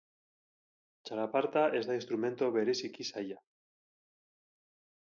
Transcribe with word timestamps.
Txalaparta 1.09 1.67
ez 1.81 1.83
da 1.91 1.99
instrumentu 1.99 2.49
bereziki 2.59 3.09
zaila. 3.13 3.39